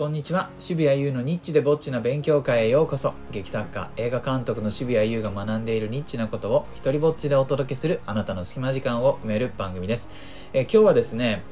[0.00, 0.48] こんにちは。
[0.58, 3.12] 渋谷優のニッチでぼっちな勉強会へようこそ。
[3.32, 10.08] 劇作家映画監督の渋谷優が学んでいるニッチなことを一人ぼっちでお届けするあなたの隙間時間を埋める番組です。
[10.54, 11.42] え今日はですね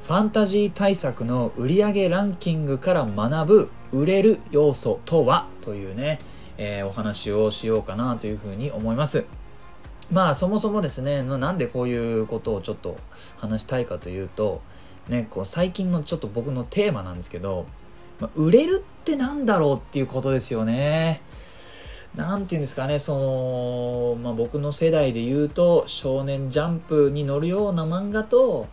[0.00, 5.46] ファンタジー対策の売上ランキングから学ぶ売れる要素とは？
[5.60, 6.18] というね、
[6.56, 9.26] えー、お話をしようかなというふうに思います。
[10.10, 12.96] まあそもそもですねなんでこういうことをちょっと
[13.36, 14.62] 話したいかというと
[15.10, 17.66] ね、こう最近のちょっと僕のテーマなんですけど、
[18.20, 21.22] ま、売れるってなんだろうっていうことですよね。
[22.14, 28.66] なんていうんですかね、その、まあ、僕の世代で言うと、少年ジャンプに載るような漫画と、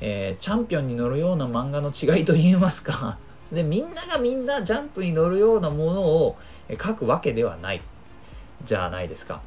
[0.00, 3.18] えー、チャンピオンに載るような漫画の違いと言いますか。
[3.52, 6.36] で、みんながみんなジャンプに載るようなものを
[6.80, 7.80] 書くわけではない
[8.64, 9.40] じゃないですか。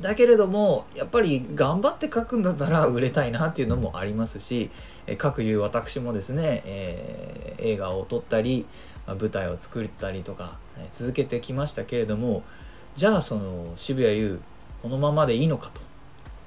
[0.00, 4.70] だけれどもやっぱり頑張って書くんだったら売れたいなっていうのもありますし
[5.16, 8.66] かくいう私もですね、えー、映画を撮ったり、
[9.06, 12.42] まあ、舞台を作ったりとか、え、続けてきましたけれども
[12.94, 14.40] じゃあその渋谷優
[14.82, 15.80] このままでいいのかと。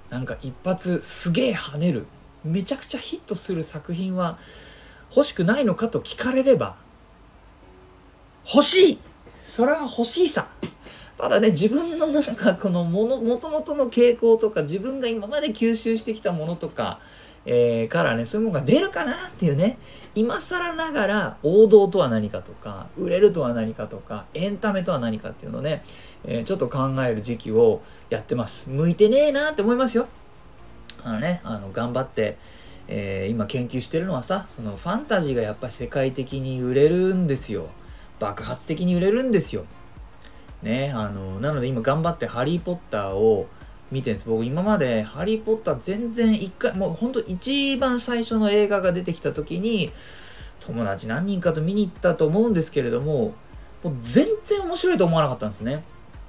[0.09, 2.05] なんか一発すげえ跳ねる。
[2.43, 4.37] めちゃくちゃヒットする作品は
[5.15, 6.75] 欲しくないのかと聞かれれば
[8.45, 8.99] 欲しい。
[9.47, 10.47] それは欲しいさ。
[11.21, 16.99] ただね、自分のなんかこのもの、もともとの傾向とか、自分が今まで吸収してきたものとか、
[17.45, 19.77] えー、からね、そういうものが出るかなっていうね、
[20.15, 25.83] 今更ながら王道とは何かとか、売れるとは何かとか、エンタメとは何かっていうのをね、
[26.25, 28.67] えー、ちょっと考える時期をやってます。
[28.67, 30.07] 向いてねえなって思いますよ。
[31.03, 32.39] あのね、あの、頑張って、
[32.87, 37.67] えー、今研究してるのはさ、そのファンタジーがやっぱり世界的に売れるんですよ。
[38.17, 39.65] 爆発的に売れるんですよ。
[40.63, 43.47] ね、あの、なので今頑張ってハリー・ポッターを
[43.91, 44.29] 見てんです。
[44.29, 49.91] 僕今までハリー・ポッター全然一回、もうほんと一番最初の映画が出てきた時に、
[50.59, 53.33] 友達何人かと見に行ったと思うんですけれども、
[53.83, 55.83] もう全然面白いと思わなかったんですね。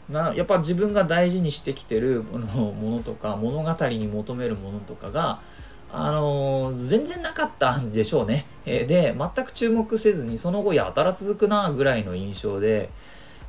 [0.08, 5.40] なやっぱ自分が大事にしてきてるものものとか物語に求めるものとかが
[5.90, 8.46] あのー、全然なかったんでしょうね。
[8.64, 12.88] え、で全く注目せずにその後やたら続くなぐらいの印象で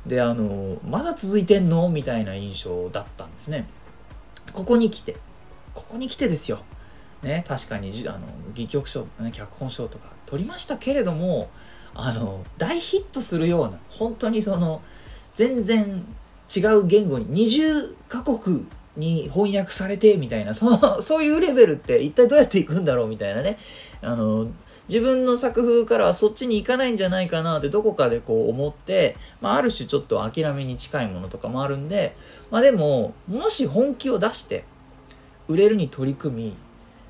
[0.06, 1.88] であのまだ続いてんの？
[1.88, 3.66] みたいな印象だったんですね。
[4.52, 5.16] ここに来て。
[5.74, 6.62] ここに来てですよ。
[7.22, 8.18] ね確かにあの
[8.52, 11.50] 戯曲賞、脚本賞とか取りましたけれども
[11.94, 14.82] あの大ヒットするような本当にその
[15.34, 16.04] 全然
[16.54, 18.66] 違う言語に20カ国
[18.96, 23.58] に翻訳されてみたいなそそういうレベルって一体どうやっていくんだろうみたいなね。
[24.02, 24.48] あの
[24.88, 32.16] 自分の作風からはそっちに行かないんじゃないかなってどこかでこう思って、まあ、ある種ちょっと諦めに近いものとかもあるんで、
[32.50, 34.64] まあでも、もし本気を出して、
[35.48, 36.56] 売れるに取り組み、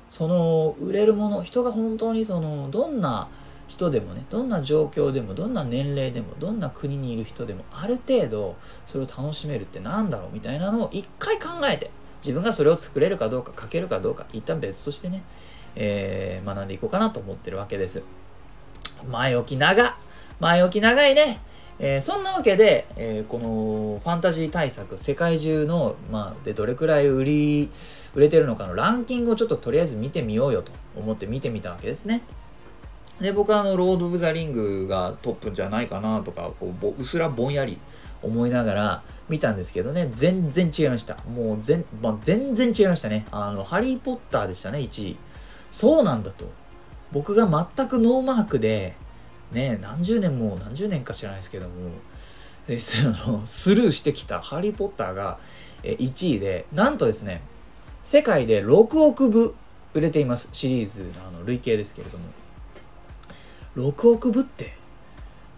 [0.09, 3.27] その売れるもの、人が本当にその、どんな
[3.67, 8.55] 人でもね、どんな状況でも、どんな年齢でも、どんな国にいる人でも、ある程度、
[8.87, 11.91] それを楽しめるって何だろうみたいなのを一回考えて、
[12.21, 15.23] 自分がそれを作れるかどうか、書けるかどうか、一旦別としてね、
[15.75, 18.03] えー、学んでいこうかなと思ってるわけです。
[19.09, 19.97] 前置き長
[20.39, 21.39] 前置き長いね。
[21.77, 27.69] えー、そんなわけで、えー、このファンタジー対策、世界中の、まあ、でどれくらい売り、
[28.15, 32.21] 売れてるのかのランキングをちょっととりあえず見てみようよと思って見てみたわけですね。
[33.19, 37.77] で、僕はあの、ロード・オブ・ザ・リングがトップじゃないかなとか、こううすらぼんやり
[38.21, 41.17] 思いながら見たんですけどね、全然違いました。
[41.33, 43.25] もう全、まあ、全然違いましたね。
[43.31, 45.17] あの、ハリー・ポッターでしたね、1位。
[45.75, 46.49] そうなんだと。
[47.11, 48.95] 僕が全くノーマークで、
[49.51, 51.73] ね、何十年も何十年か知らないですけども、
[52.69, 55.37] あのスルーしてきたハリー・ポッターが
[55.83, 57.41] 1位で、なんとですね、
[58.03, 59.53] 世界で6億部
[59.93, 60.47] 売れています。
[60.53, 62.23] シリーズのあの累計ですけれども。
[63.75, 64.77] 6億部って、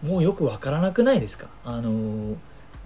[0.02, 1.46] もうよくわからなくないですか？
[1.64, 2.36] あの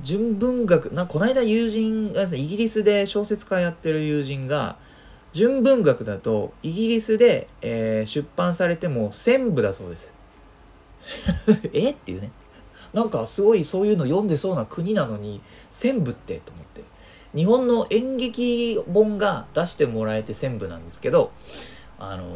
[0.03, 4.76] 純文学、な、この間友人が、イギリスで小説家やってる友人が、
[5.32, 10.15] 純文学だとイギリスで、えー、出版されても1000部だそうです。
[11.72, 11.91] え？
[11.91, 12.30] っていうね。
[12.92, 15.41] なんかすごいそういうの読んでそうな国なのに
[15.71, 16.83] 1000部ってと思って。
[17.34, 21.33] 日本の演劇本が出してもらえて1000部なんですけど
[21.98, 22.28] あのー、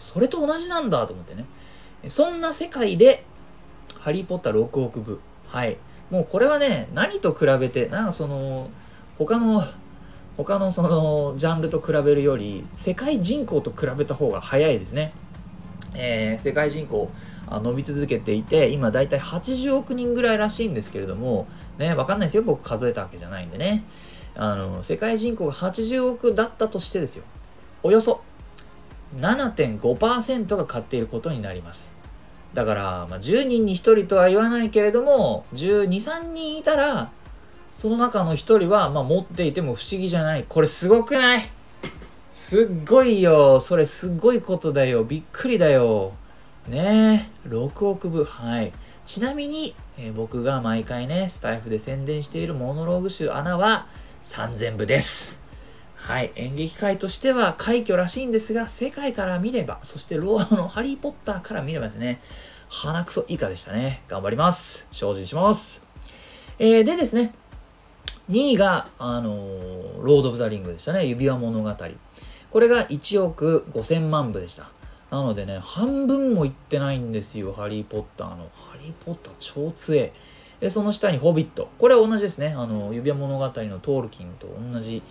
[0.00, 1.44] それと同じなんだと思ってね。
[2.08, 3.24] そんな世界で
[3.98, 5.76] 「ハリー・ポッター6億部」はい。
[6.10, 8.70] もうこれはね何と比べてなんかその
[9.18, 9.62] 他の
[10.38, 15.12] 他のそのジャンルと比べるより世界人口と比べた方が早いですね。
[15.94, 17.10] えー、世界人口
[17.50, 21.48] 伸び続けていて今だいたい80億人ぐらいらしいんですけれども
[21.78, 22.44] ねわかんないですよ。
[22.44, 23.84] 僕数えたわけじゃないんでね。
[24.36, 27.24] あの世界人口が80億だったとしてですよ。
[27.82, 28.22] およそ
[29.16, 31.98] 7.5%が買っていることになります。
[32.54, 37.10] だから、まあ、10人に1人とは言わないけれども、12、3人いたら、
[37.78, 40.44] その中の1人は、まあ、持っていても不思議じゃない。
[40.48, 41.48] これすごくない？
[42.32, 43.60] すっごいよ。
[43.60, 45.04] それすっごいことだよ。
[45.04, 46.14] びっくりだよ。
[46.66, 47.48] ねえ。
[47.48, 48.24] 6億部。
[48.24, 48.72] はい。
[49.06, 53.86] ちなみに、えー、僕が毎回ね、スタイフで宣伝しているモノローグ集穴は
[54.24, 55.38] 3000部です。
[55.94, 56.32] はい。
[56.34, 62.20] 演劇界としては快挙らしいんですが、世界から見れば、そしてローのハリーポッターから見ればですね、
[62.68, 64.02] 鼻くそ以下でしたね。
[64.08, 64.88] 頑張ります。
[64.90, 65.80] 精進します。
[66.58, 67.32] えー、でですね、
[68.30, 71.06] 2位が、あのー、ロード・オブ・ザ・リングでしたね。
[71.06, 71.74] 指輪物語。
[72.50, 74.70] これが1億5000万部でした。
[75.10, 78.50] なのでね、半分もいってないんですよ、ハリー・ポッターの。
[78.54, 80.12] ハリー・ポッター超強え。
[80.60, 81.68] で、その下にホビット。
[81.78, 82.48] これは同じですね。
[82.48, 85.02] あの、指輪物語のトールキンと同じ、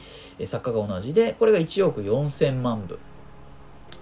[0.45, 2.99] 作家が同じで、これが1億4000万部。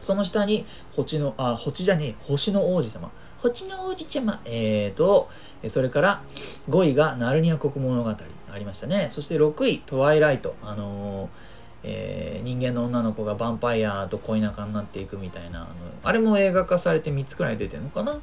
[0.01, 0.65] その下に、
[0.95, 3.11] 星の、あ、星じゃねえ、星の王子様。
[3.37, 4.41] 星の王子様。
[4.43, 5.29] えーと、
[5.67, 6.21] それから
[6.69, 8.09] 5位がナルニア国物語。
[8.55, 9.07] ありましたね。
[9.11, 10.55] そして6位、トワイライト。
[10.63, 11.55] あのー
[11.87, 15.59] えー、人間の女の子がヴァンパイアと恋仲になっていくみたいな。
[15.59, 15.67] あの
[16.03, 18.19] あれも映画化されて3つくらい出てるのかな、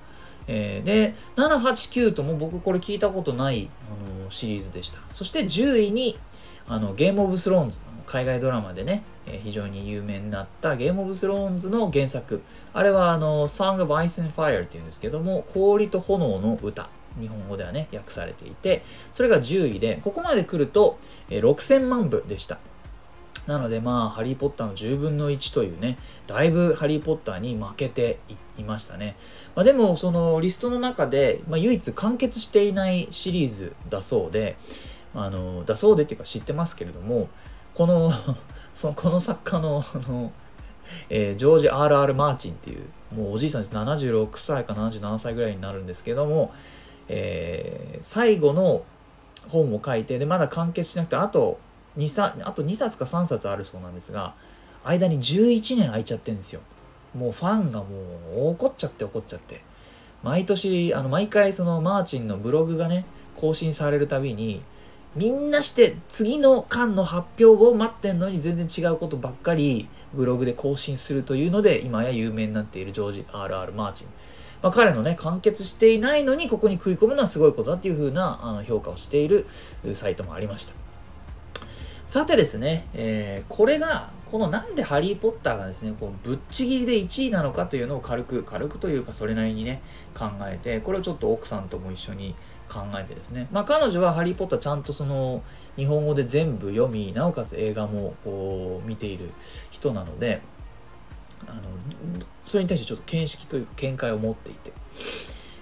[0.49, 4.99] えー、で789とも僕これ聞いたことないあのシリーズでした。
[5.13, 6.19] そして10位に
[6.67, 7.79] あのゲームオブスローンズ。
[8.05, 12.43] 海外ドラマでね、えー、非常に有名になったゲームオブスローンズの原作。
[12.75, 16.89] あれはあの Song of Ice and Fire っていうんですけども氷と炎の歌。
[17.21, 20.99] 日本語ではね訳されていてそれが10位でここまで来ると、
[21.31, 22.59] えー、6000万部でした
[23.47, 25.99] なのでまあ、ハリー・ポッターの10分の1というね、
[26.29, 28.21] だいぶハリー・ポッターに負けて
[28.57, 29.17] いましたね。
[29.57, 34.57] まあ、でも、そのリストの中で、まあ、唯一完結していないシリーズだそうで、
[35.13, 37.29] あの、だそうでっていうか知ってますけれども、
[37.75, 38.13] この
[38.75, 40.31] その、この作家の、あの、
[41.11, 42.15] えー、ジョージ・ R.R.
[42.15, 43.75] マーチンっていう、もうおじいさんです。
[43.75, 46.53] 76歳か77歳ぐらいになるんですけども、
[47.15, 48.83] えー、最後の
[49.49, 51.59] 本を書いて、で、まだ完結しなくて、あと
[51.99, 54.35] 2冊あと2冊か3冊あるそうなんですが
[54.85, 56.61] 間に11年空いちゃってるんですよ
[57.15, 57.87] もうファンがも
[58.37, 59.63] う怒っちゃって怒っちゃって
[60.23, 63.05] 毎年あの毎回そのマーチンのブログがね
[63.37, 64.63] 更新されるたびに
[65.15, 73.73] みんなして次の巻の発表を待ってんのに全然違うことばっかりブログで更新するというので今や有名になっているジョージ・ R.R.
[73.73, 74.09] マーチン。
[74.63, 79.47] まあ、彼のね、完結していないのにここに食い込むのはすごいことだっていう風なあの評価をしている
[79.95, 80.73] サイトもありました。
[82.07, 89.83] さてですね、えー、これが、このなんでハリー・ポッターがですね、こうぶっちぎりで1位なのかというのを軽く、軽くというかそれなりにね、
[90.15, 92.35] 考えて、これをちょっと奥さんとも一緒に
[92.69, 95.43] 考えてですね、まあ彼女はハリー・ポッターちゃんとその
[95.77, 99.31] 日本語で全部読み、なおかつ映画もこう見ている
[99.71, 100.41] 人なので、
[101.47, 101.63] あの、
[102.45, 104.73] それに対してちょっと見識というか見解を持っていて、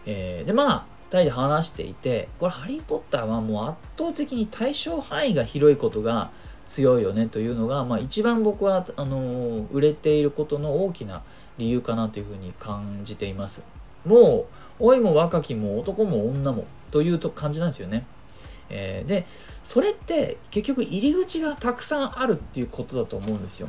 [0.06, 6.30] えー、で、まあ、2人で話していてこれ「ハリー・ポッター」はもう圧倒的に対象範囲が広いことが
[6.66, 11.22] 強いよねというのが、まあ、一番僕はあの売れていることの大きな
[11.58, 13.62] 理由かなというふうに感じています。
[14.06, 14.46] も
[14.80, 18.06] う老いも若きも男も女もというと感じなんですよね。
[18.70, 19.26] えー、で
[19.64, 23.68] それって結局入り口がたくさんあるっていうことだと思うんですよ。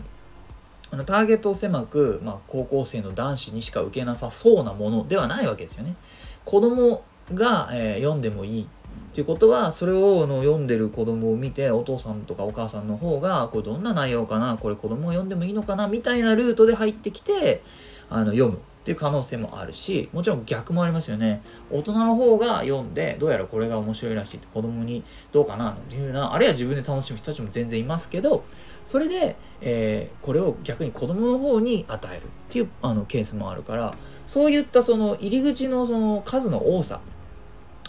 [0.92, 5.96] あのターゲットを狭く、まあ、高校生の男子にしか受けなさそうなものではないわけですよね。
[6.44, 17.62] 子供が、えー、読んでもいいっていうことはそれをの読んでる子供を見てお父さんとかお母さんの方がこれどんな内容かなこれ子供を読んでもいいのかなみたいなルートで入ってきて
[18.10, 28.44] あの読むっていう可能性もあるしもちろん逆もありますよね大人の方が読んでどうやらこれが面白いらしいって子供にどうかなっていうようなあるいは自分で楽しむ人たちも全然いますけど
[28.86, 33.94] それで、えー、これを逆に子供の方に与えるっていうあのケースもあるから
[34.28, 37.00] そういったその入り口のその数の多さ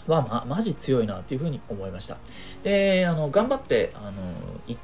[0.07, 2.17] は、ま、マジ強いなっていうふうに思いました。
[2.63, 4.11] で、あの、頑張って、あの、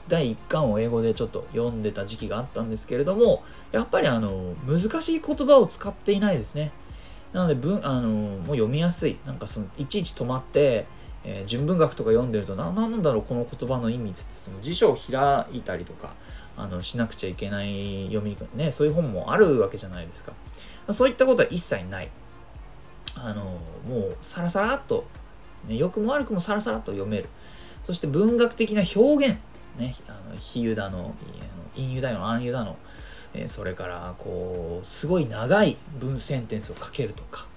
[0.08, 6.72] 第1巻を英語でちょっと読んでた時期があったんですけれども、やっぱりあの、難しい言葉を使っていないですね。
[7.34, 9.18] なので、文、あの、もう読みやすい。
[9.26, 10.86] なんかその、いちいち止まって、
[11.30, 16.14] えー、純文学とか読んでると、な、なんだろう、この言葉の意味つって、その辞書を開いたりとか、
[16.58, 20.34] あの、しなくちゃいけない読み、ね、そういう本もあるわけじゃないですか。
[20.92, 22.10] そういったことは一切ない。
[23.16, 25.06] あのもうサラサラっと、
[25.68, 27.30] ね、良くも悪くもサラサラっと読める
[27.84, 29.38] そして文学的な表現
[29.78, 31.16] ねあの比喩だの
[31.76, 32.78] 陰喩だの暗喩だの、
[33.34, 37.48] えそれからこうすごい長い文センテンスを書けるとか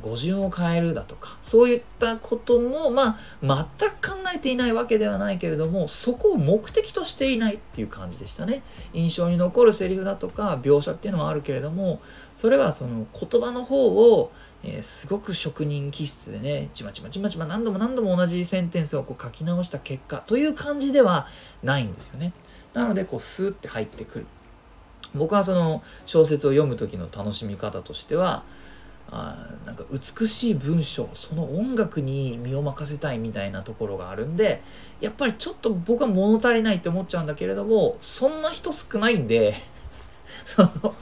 [0.00, 12.00] 語順を変えるだとかそういったこともまあ全く考えていないわけではないけれどもそこを目的としていないっていう感じでしたね印象に残るセリフだとか描写っていうのはあるけれども
[12.34, 14.30] それはその言葉の方を
[14.62, 21.26] えー、すごく職人気質でね、ちまちまちまちま何度も何度も同じセンテンスをこう書き直した結果という感じでは
[21.62, 22.32] ないんですよね。
[22.74, 24.26] なので、こう、スーって入ってくる。
[25.14, 28.44] 僕はその小説を読む時の楽しみ方としては、
[29.12, 34.62] あなんか美しい文章その音楽に身を任せたいみたいなところがあるんで
[35.00, 39.54] やっぱりちょっと僕は物足りないって思っちゃうんだけれどもそんな人少ないんで
[40.46, 40.94] その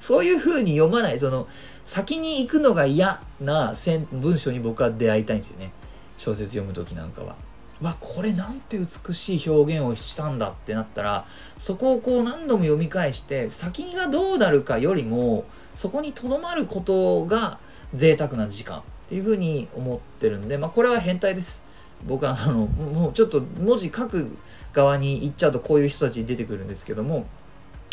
[0.00, 1.46] そういう風に読まないその
[1.84, 3.74] 先に行くのが嫌な
[4.12, 5.70] 文章に僕は出会いたいんですよね
[6.16, 7.36] 小説読む時なんかは。
[7.80, 11.26] わこれなんて美しい表現をしたんだってなったら
[11.58, 15.44] そこをこう何度も読み返して先がどうなるかよりも
[15.74, 17.58] そこにとどまることが
[17.92, 21.62] 贅沢な時間っていうふうに思ってるんで、まあ、これは変態です。
[22.06, 24.36] 僕はあのもうちょっと文字書く
[24.72, 27.26] 側に行っちゃうとこういう人たちに出てくるんですけども、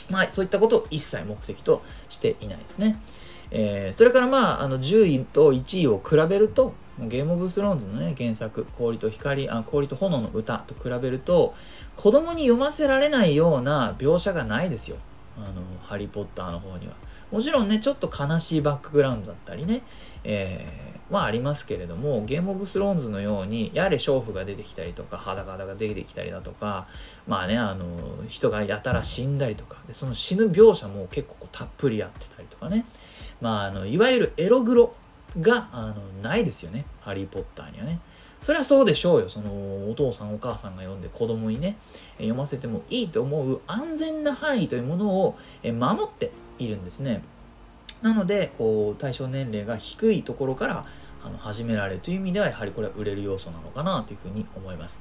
[0.10, 3.00] まあ、そういったことを一切目的としていないですね。
[3.52, 11.54] えー、それからまああの10位と1位を比べるとゲームオブスローンズのね原作氷と光あ氷と炎の歌と比べると
[11.98, 14.98] 子供に読ませられないような描写がないですよ
[15.46, 16.94] あのハリー・ポッターの方には。
[17.32, 19.82] もちろんねちょっと悲しいバックグラウンドだったりね、
[20.26, 26.88] えー、はありますけれどもゲームオブスローンズのようにやれ娼婦が出てきたりとか裸が出てきたりだとか
[27.28, 27.86] まあねあの
[28.28, 32.86] 人がやたら死んだりとかでその死ぬ描写も結構たっぷりやってたりとかね。
[33.40, 34.96] まああのいわゆるエログロ
[35.40, 38.00] があのないですよねハリー・ポッターにはね。
[38.42, 39.30] それはそうでしょうよ。
[39.30, 39.52] その
[39.90, 41.78] お父さんお母さんが読んで子供にね
[42.18, 47.24] 読ませてもいいと思う安全な範囲というものを守っているんですね。
[48.02, 50.86] なのでこう対象年齢が低いところから
[51.24, 55.00] あの始められるという意味ではやはりこれは売れる要素なのかなというふうに思います。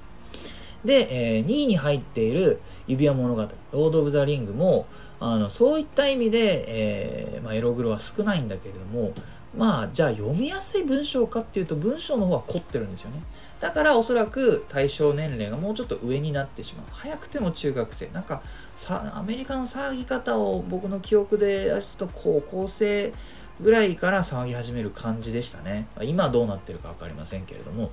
[0.84, 4.86] で、えー、2位に入っている指輪物語ロード・オブ・ザ・リングも
[5.18, 9.12] あのそういった意味で、えーまあ、エログロは少ないんだけれども
[9.56, 13.22] まあじゃあ読みやすい文章かっていうと文章の方は凝ってるんですよね。
[13.60, 16.86] だからおそらく対象年齢がもうちょっと上になってしまう。
[16.90, 18.08] 早くても中学生。
[18.08, 18.42] なんか
[18.76, 23.12] さアメリカの騒ぎ方を僕の記憶でやると高校生
[23.60, 25.88] ぐらいから騒ぎ始める感じでしたね。
[26.02, 27.90] 今どうなってるか分かりませんけれども。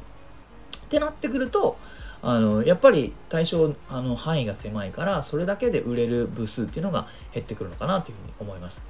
[0.86, 1.78] ってなってくると
[2.22, 8.82] あのやっぱり対象あの範囲が狭いからそれだけで売れる部数っていうのが減ってくるのかなというふうに思います。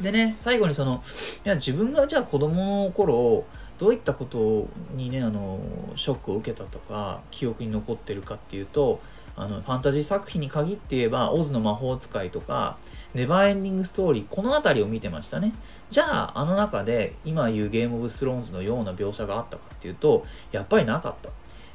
[0.00, 1.02] でね、最後にその、
[1.44, 3.44] いや、自分がじゃあ子供の頃、
[3.78, 5.58] どういったことにね、あの、
[5.96, 9.00] ショックを受けたとか、記憶に残ってるかっていうと、
[9.36, 12.76] あの、ファンタジー作品に限って言えば、オズの魔法使いとか、
[13.14, 15.52] ネバーエンディングストーリー、この辺りを見てましたね。
[15.90, 21.30] じゃあ、あの中で、今言うゲームオブスローンズのような描写があったかっていうと、やっぱりなかった。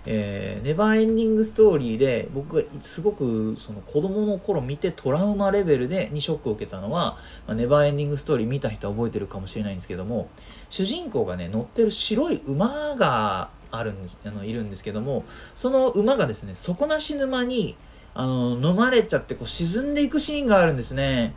[0.06, 10.30] えー、ネバーエンディングストーリーで僕がすごくその子供の頃見てトラウマレベルでにショックを受けたのは、まあ、ネバーエンディングストーリー見た人は覚えてるかもしれないんですけども
[10.70, 15.26] 主人公がね乗ってる白い馬があるんですあのいるんですけども
[15.56, 17.76] その馬がですね底なし沼に
[18.14, 21.36] あの飲まれちゃってこう沈んでいくシーンがあるんですね。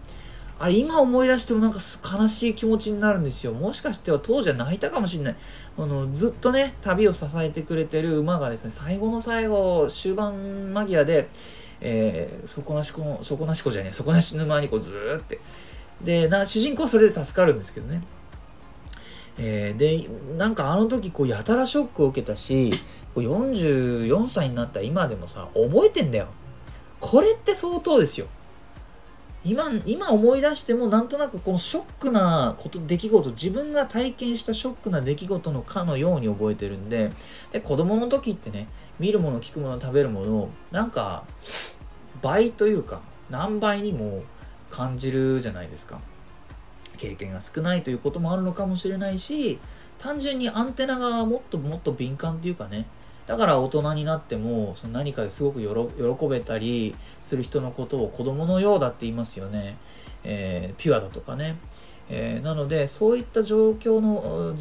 [0.63, 1.81] あれ今思い出してもなんか
[2.17, 3.53] 悲しい気持ちになるんですよ。
[3.53, 5.37] もしかしては当時は泣いたかもしれない。
[5.77, 11.29] あの、ずっとね、旅を支えてくれてる馬がですね、最後の最後、終盤間際で、
[11.81, 15.41] えー、底なしこ、底なしこじゃねえ、底なし沼にこうずーって。
[16.01, 18.01] で、な、主人公はそれで助かるんですけどね。
[19.39, 22.71] えー、で、なんかあの時こうやたらショックを受けたし、
[23.17, 26.29] こう44歳になった今でもさ、覚えてんだよ。
[27.01, 28.29] これって相当ですよ。
[29.45, 37.11] 今、今思い出してもなんとなくこのショックなこと、出来事、自分が体験したショックな出来事のかのように覚えてるんで、
[37.51, 38.69] で、子供の時ってね、
[39.01, 41.25] 見るもの、聞くもの、食べるもの、なんか、
[42.21, 44.23] 倍というか、何倍にも
[44.71, 46.01] 感じるじゃないですか。
[46.99, 49.59] 経験が少ないということもあるのかもしれないし、
[49.99, 52.87] 単純にアンテナがもっともっと敏感っていうかね、
[53.27, 59.77] だから大人になってもその何かですごく喜べたりする人のことを子供のようだって言いますよね。
[60.25, 61.57] えー、ピュアだとかね。
[62.09, 64.57] えー、なのでそういった状況の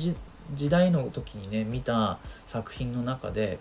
[0.54, 3.60] 時代の時にね見た作品の中で、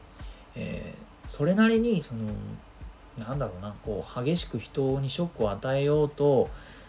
[0.54, 2.21] えー、それなりにその
[3.19, 6.49] なんだろうなこう激しく人にショックを与えようと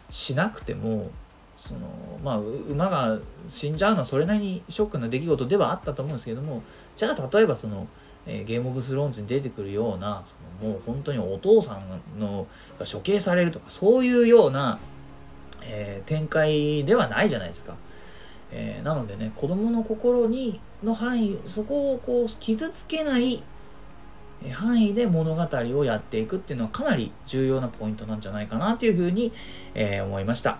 [0.10, 1.10] しなくても
[1.58, 1.80] その
[2.24, 6.64] まあ馬が死んじゃうのはそれなりにショックな出来事ではあったと思うんですけども
[6.96, 7.88] じゃあ例えばその
[8.28, 12.48] えー、ゲームオブスローンズに出てくるようなそのもう本当にお父さんの
[12.80, 14.80] が処刑されるとかそういうような、
[15.62, 17.76] えー、展開ではないじゃないですか。
[18.54, 23.42] えー、なのでね子供の心にの範囲そこをこう傷つけない
[24.52, 29.32] 範囲で物語をやっていくっていうのはかなり重要なポイントなんじゃないかなというふうに、
[29.76, 30.60] えー、思いました。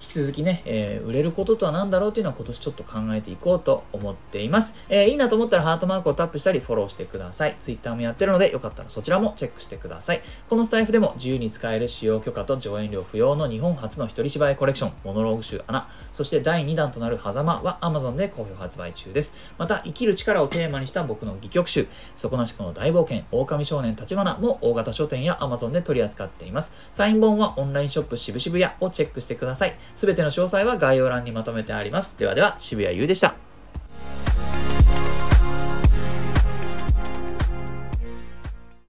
[0.00, 4.74] 引き続きね、えー、売れることとは何だろうというのは今年ちょっと考えていこうと思っています。
[4.88, 7.56] えー、いいなと思ったらハートマークをタップしたりフォローしてください。
[7.60, 10.22] Twitter もやってるので、よかったらそちらもチェックしてください。
[10.48, 19.34] このスタイフでも自由に使える使用許可と上演料不要の日本初の一人芝居コレクション、モノローグ集穴、そして第2弾となる狭間は Amazon で好評発売中です。
[19.58, 26.74] また、生きる力をテーマにした僕の戯曲集、底なしこの大冒険、狼少年立花も大型書店や Amazon で取り扱っています。
[26.92, 29.76] サイン本はオンラインショップ渋々屋をチェックしてください。
[29.94, 32.18] すべての詳細は概要欄にまとめてあります。
[32.18, 33.49] ではでは、渋谷優でした。